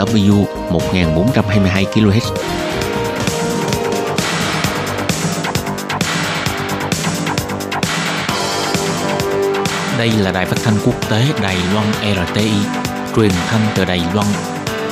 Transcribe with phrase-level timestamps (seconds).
[0.00, 2.32] W 1422 kHz.
[9.98, 12.50] Đây là đài phát thanh quốc tế Đài Loan RTI,
[13.16, 14.26] truyền thanh từ Đài Loan.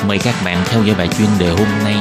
[0.07, 1.95] Mời các bạn theo dõi bài chuyên đề hôm nay.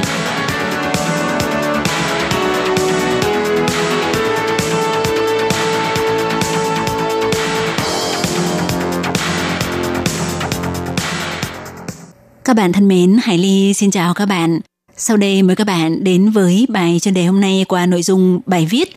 [12.48, 14.60] Các bạn thân mến, Hải Ly xin chào các bạn.
[14.96, 18.40] Sau đây mời các bạn đến với bài chuyên đề hôm nay qua nội dung
[18.46, 18.94] bài viết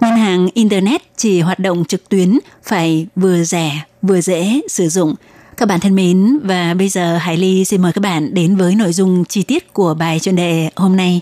[0.00, 5.14] Ngân hàng Internet chỉ hoạt động trực tuyến phải vừa rẻ vừa dễ sử dụng.
[5.56, 8.74] Các bạn thân mến, và bây giờ Hải Ly xin mời các bạn đến với
[8.74, 11.20] nội dung chi tiết của bài chuyên đề hôm nay.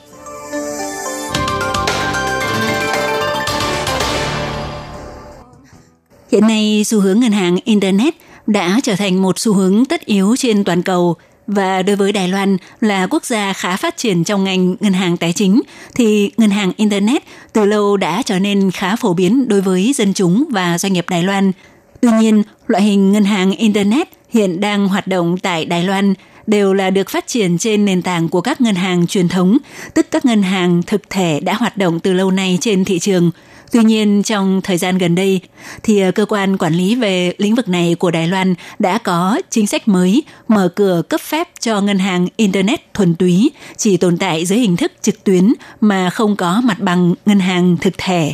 [6.33, 8.15] Hiện nay, xu hướng ngân hàng Internet
[8.47, 11.17] đã trở thành một xu hướng tất yếu trên toàn cầu–
[11.51, 15.17] và đối với Đài Loan là quốc gia khá phát triển trong ngành ngân hàng
[15.17, 15.63] tài chính,
[15.95, 20.15] thì ngân hàng Internet từ lâu đã trở nên khá phổ biến đối với dân
[20.15, 21.53] chúng và doanh nghiệp Đài Loan.
[22.01, 26.15] Tuy nhiên, loại hình ngân hàng Internet hiện đang hoạt động tại Đài Loan
[26.47, 29.59] đều là được phát triển trên nền tảng của các ngân hàng truyền thống,
[29.95, 33.31] tức các ngân hàng thực thể đã hoạt động từ lâu nay trên thị trường–
[33.73, 35.41] Tuy nhiên, trong thời gian gần đây,
[35.83, 39.41] thì ờ, cơ quan quản lý về lĩnh vực này của Đài Loan đã có
[39.51, 44.19] chính sách mới mở cửa cấp phép cho ngân hàng Internet thuần túy chỉ tồn
[44.19, 48.33] tại dưới hình thức trực tuyến mà không có mặt bằng ngân hàng thực thể.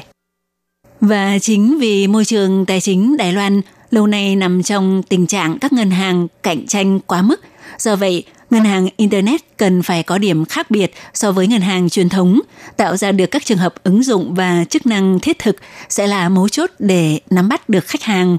[1.00, 3.60] Và chính vì môi trường tài chính Đài Loan
[3.90, 7.40] lâu nay nằm trong tình trạng các ngân hàng cạnh tranh quá mức,
[7.78, 11.88] do vậy ngân hàng Internet cần phải có điểm khác biệt so với ngân hàng
[11.88, 12.40] truyền thống,
[12.76, 15.56] tạo ra được các trường hợp ứng dụng và chức năng thiết thực
[15.88, 18.38] sẽ là mấu chốt để nắm bắt được khách hàng.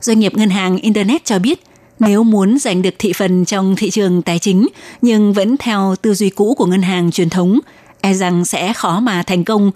[0.00, 1.62] Doanh nghiệp ngân hàng Internet cho biết,
[1.98, 4.68] nếu muốn giành được thị phần trong thị trường tài chính
[5.02, 7.58] nhưng vẫn theo tư duy cũ của ngân hàng truyền thống,
[8.00, 9.70] e rằng sẽ khó mà thành công.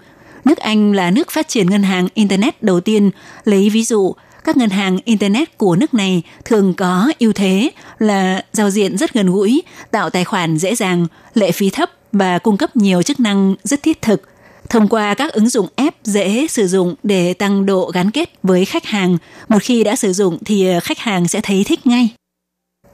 [0.45, 3.11] Nước Anh là nước phát triển ngân hàng Internet đầu tiên,
[3.43, 4.15] lấy ví dụ
[4.47, 7.69] các ngân hàng Internet của nước này thường có ưu thế
[7.99, 12.39] là giao diện rất gần gũi, tạo tài khoản dễ dàng, lệ phí thấp và
[12.39, 14.21] cung cấp nhiều chức năng rất thiết thực.
[14.69, 18.65] Thông qua các ứng dụng app dễ sử dụng để tăng độ gắn kết với
[18.65, 22.09] khách hàng, một khi đã sử dụng thì khách hàng sẽ thấy thích ngay.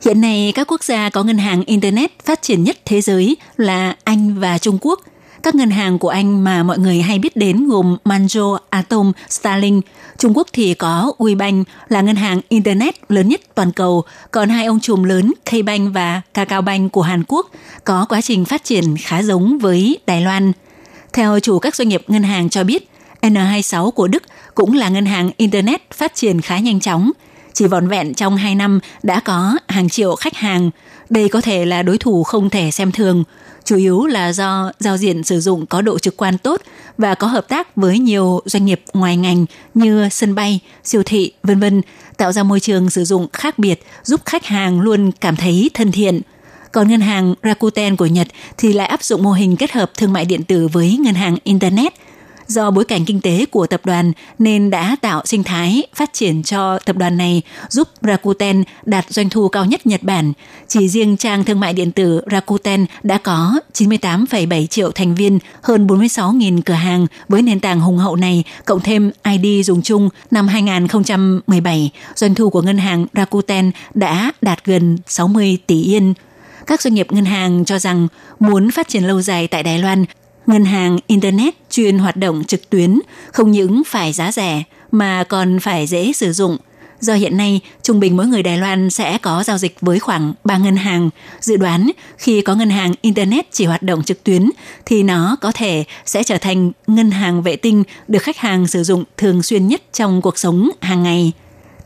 [0.06, 3.96] Hiện nay, các quốc gia có ngân hàng Internet phát triển nhất thế giới là
[4.04, 5.00] Anh và Trung Quốc–
[5.44, 9.82] các ngân hàng của Anh mà mọi người hay biết đến gồm Manjo, Atom, Starling.
[10.18, 14.66] Trung Quốc thì có WeBank là ngân hàng Internet lớn nhất toàn cầu, còn hai
[14.66, 17.52] ông trùm lớn K-Bank và Kakaobank của Hàn Quốc
[17.84, 20.52] có quá trình phát triển khá giống với Đài Loan.
[21.14, 22.90] Theo chủ các doanh nghiệp ngân hàng cho biết,
[23.22, 24.24] N26 của Đức
[24.56, 27.12] cũng là ngân hàng Internet phát triển khá nhanh chóng.
[27.54, 30.72] Chỉ vòn vẹn trong 2 năm đã có hàng triệu khách hàng.
[31.10, 33.24] Đây có thể là đối thủ không thể xem thường–
[33.66, 36.62] chủ yếu là do giao diện sử dụng có độ trực quan tốt
[36.98, 41.32] và có hợp tác với nhiều doanh nghiệp ngoài ngành như sân bay, siêu thị,
[41.44, 41.82] vân vân,
[42.18, 45.92] tạo ra môi trường sử dụng khác biệt giúp khách hàng luôn cảm thấy thân
[45.92, 46.22] thiện.
[46.72, 48.28] Còn ngân hàng Rakuten của Nhật
[48.58, 51.38] thì lại áp dụng mô hình kết hợp thương mại điện tử với ngân hàng
[51.44, 51.94] internet–
[52.48, 56.44] Do bối cảnh kinh tế của tập đoàn nên đã tạo sinh thái phát triển
[56.44, 60.34] cho tập đoàn này giúp Rakuten đạt doanh thu cao nhất Nhật Bản.
[60.68, 65.88] Chỉ riêng trang thương mại điện tử Rakuten đã có 98,7 triệu thành viên, hơn
[65.88, 70.48] 46.000 cửa hàng với nền tảng hùng hậu này, cộng thêm ID dùng chung năm
[70.48, 76.14] 2017, doanh thu của ngân hàng Rakuten đã đạt gần 60 tỷ yên
[76.68, 78.08] các doanh nghiệp ngân hàng cho rằng
[78.40, 80.06] muốn phát triển lâu dài tại Đài Loan
[80.48, 83.00] Ngân hàng Internet chuyên hoạt động trực tuyến
[83.32, 86.58] không những phải giá rẻ mà còn phải dễ sử dụng.
[87.00, 90.34] Do hiện nay, trung bình mỗi người Đài Loan sẽ có giao dịch với khoảng
[90.44, 91.10] 3 ngân hàng.
[91.40, 94.50] Dự đoán khi có ngân hàng Internet chỉ hoạt động trực tuyến
[94.86, 98.84] thì nó có thể sẽ trở thành ngân hàng vệ tinh được khách hàng sử
[98.84, 101.32] dụng thường xuyên nhất trong cuộc sống hàng ngày.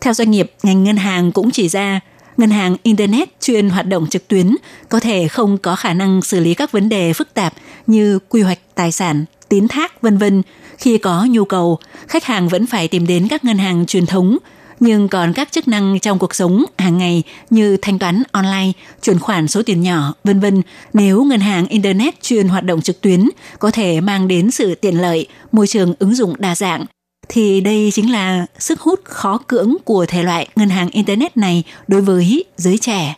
[0.01, 1.99] Theo doanh nghiệp, ngành ngân hàng cũng chỉ ra
[2.37, 4.55] ngân hàng Internet chuyên hoạt động trực tuyến
[4.89, 7.53] có thể không có khả năng xử lý các vấn đề phức tạp
[7.87, 10.41] như quy hoạch tài sản, tín thác, vân vân.
[10.77, 14.37] Khi có nhu cầu, khách hàng vẫn phải tìm đến các ngân hàng truyền thống,
[14.79, 19.19] nhưng còn các chức năng trong cuộc sống hàng ngày như thanh toán online, chuyển
[19.19, 20.61] khoản số tiền nhỏ, vân vân,
[20.93, 23.29] nếu ngân hàng internet chuyên hoạt động trực tuyến
[23.59, 26.85] có thể mang đến sự tiện lợi, môi trường ứng dụng đa dạng,
[27.29, 31.63] thì đây chính là sức hút khó cưỡng của thể loại ngân hàng internet này
[31.87, 33.15] đối với giới trẻ.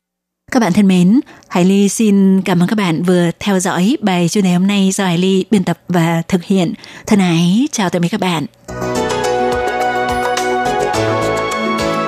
[0.52, 4.30] Các bạn thân mến, Hải Ly xin cảm ơn các bạn vừa theo dõi bài
[4.30, 6.74] chuyên đề hôm nay do Hải Ly biên tập và thực hiện.
[7.08, 8.46] Thân ái, chào tạm biệt các bạn.